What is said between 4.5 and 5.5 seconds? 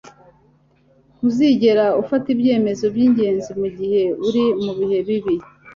mubihe bibi